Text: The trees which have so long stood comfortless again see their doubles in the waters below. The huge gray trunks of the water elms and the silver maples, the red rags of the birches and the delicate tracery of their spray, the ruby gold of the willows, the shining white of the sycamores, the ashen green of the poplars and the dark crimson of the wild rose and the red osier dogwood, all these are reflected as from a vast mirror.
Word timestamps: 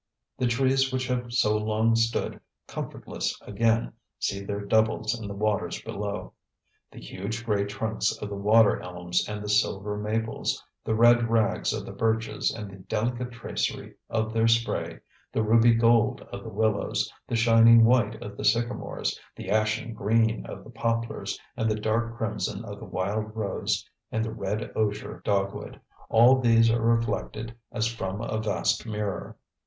The 0.39 0.47
trees 0.47 0.91
which 0.91 1.05
have 1.09 1.31
so 1.31 1.55
long 1.55 1.95
stood 1.95 2.39
comfortless 2.65 3.39
again 3.43 3.93
see 4.17 4.43
their 4.43 4.65
doubles 4.65 5.13
in 5.13 5.27
the 5.27 5.35
waters 5.35 5.79
below. 5.83 6.33
The 6.91 6.97
huge 6.99 7.45
gray 7.45 7.65
trunks 7.65 8.11
of 8.17 8.27
the 8.29 8.35
water 8.35 8.81
elms 8.81 9.29
and 9.29 9.43
the 9.43 9.47
silver 9.47 9.95
maples, 9.99 10.65
the 10.83 10.95
red 10.95 11.29
rags 11.29 11.71
of 11.71 11.85
the 11.85 11.91
birches 11.91 12.49
and 12.49 12.71
the 12.71 12.77
delicate 12.77 13.31
tracery 13.31 13.93
of 14.09 14.33
their 14.33 14.47
spray, 14.47 15.01
the 15.31 15.43
ruby 15.43 15.75
gold 15.75 16.21
of 16.33 16.41
the 16.43 16.49
willows, 16.49 17.13
the 17.27 17.35
shining 17.35 17.85
white 17.85 18.19
of 18.23 18.37
the 18.37 18.43
sycamores, 18.43 19.19
the 19.35 19.51
ashen 19.51 19.93
green 19.93 20.47
of 20.47 20.63
the 20.63 20.71
poplars 20.71 21.37
and 21.55 21.69
the 21.69 21.79
dark 21.79 22.17
crimson 22.17 22.65
of 22.65 22.79
the 22.79 22.85
wild 22.85 23.35
rose 23.35 23.87
and 24.11 24.25
the 24.25 24.33
red 24.33 24.71
osier 24.75 25.21
dogwood, 25.23 25.79
all 26.09 26.39
these 26.39 26.71
are 26.71 26.81
reflected 26.81 27.55
as 27.71 27.85
from 27.85 28.19
a 28.19 28.39
vast 28.39 28.83
mirror. 28.87 29.37